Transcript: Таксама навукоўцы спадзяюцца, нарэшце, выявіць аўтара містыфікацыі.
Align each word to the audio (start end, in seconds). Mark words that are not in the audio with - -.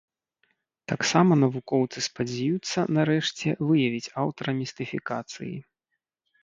Таксама 0.91 1.31
навукоўцы 1.43 1.97
спадзяюцца, 2.07 2.87
нарэшце, 2.99 3.47
выявіць 3.69 4.13
аўтара 4.25 4.51
містыфікацыі. 4.63 5.55